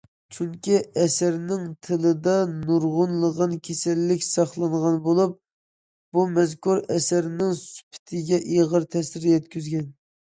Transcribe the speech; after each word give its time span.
چۈنكى 0.35 0.77
ئەسەرنىڭ 1.01 1.65
تىلىدا 1.87 2.31
نۇرغۇنلىغان 2.53 3.53
كېسەللىك 3.69 4.25
ساقلانغان 4.29 4.97
بولۇپ 5.09 5.35
بۇ 6.19 6.25
مەزكۇر 6.39 6.83
ئەسەرنىڭ 6.97 7.55
سۈپىتىگە 7.65 8.41
ئېغىر 8.57 8.93
تەسىر 8.97 9.33
يەتكۈزگەن. 9.35 9.91